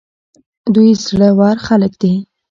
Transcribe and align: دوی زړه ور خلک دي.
دوی 0.73 0.89
زړه 1.05 1.29
ور 1.39 1.57
خلک 1.67 1.93
دي. 2.01 2.13